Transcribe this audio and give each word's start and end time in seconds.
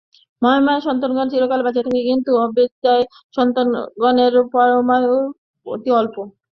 মহামায়ার 0.41 0.85
সন্তানগণ 0.87 1.27
চিরকাল 1.31 1.61
বাঁচিয়া 1.63 1.85
থাকে, 1.87 2.01
কিন্তু 2.09 2.29
অবিদ্যার 2.43 3.01
সন্তানগণের 3.35 4.33
পরমায়ু 4.53 5.15
অতি 5.65 5.89
অল্প। 5.99 6.15